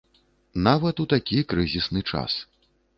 Нават 0.69 1.03
у 1.05 1.07
такі 1.13 1.37
крызісны 1.55 2.07
час. 2.11 2.45